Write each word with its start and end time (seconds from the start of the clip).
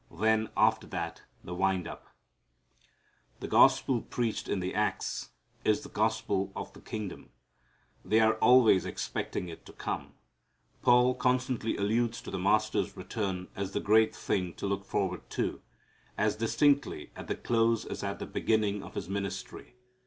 Then 0.09 0.49
after 0.57 0.87
that 0.87 1.21
the 1.43 1.53
wind 1.53 1.87
up. 1.87 2.07
The 3.39 3.47
gospel 3.47 4.01
preached 4.01 4.49
in 4.49 4.59
the 4.59 4.73
Acts 4.73 5.29
is 5.63 5.81
the 5.81 5.89
"gospel 5.89 6.51
of 6.55 6.73
the 6.73 6.81
kingdom." 6.81 7.29
They 8.03 8.19
are 8.19 8.33
always 8.37 8.83
expecting 8.83 9.47
it 9.47 9.63
to 9.67 9.73
come. 9.73 10.15
Paul 10.81 11.13
constantly 11.13 11.77
alludes 11.77 12.19
to 12.23 12.31
the 12.31 12.39
Master's 12.39 12.97
return 12.97 13.47
as 13.55 13.73
the 13.73 13.79
great 13.79 14.15
thing 14.15 14.55
to 14.55 14.65
look 14.65 14.85
forward 14.85 15.29
to, 15.37 15.61
as 16.17 16.35
distinctly 16.35 17.11
at 17.15 17.27
the 17.27 17.35
close 17.35 17.85
as 17.85 18.03
at 18.03 18.17
the 18.17 18.25
beginning 18.25 18.81
of 18.81 18.95
his 18.95 19.07
ministry. 19.07 19.75